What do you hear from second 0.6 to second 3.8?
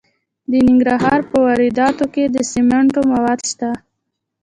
ننګرهار په روداتو کې د سمنټو مواد شته.